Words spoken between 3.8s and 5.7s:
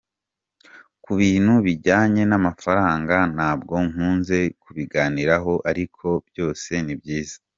nkunze kubiganiraho